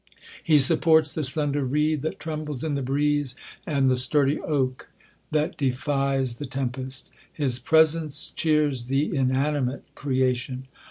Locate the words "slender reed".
1.23-2.01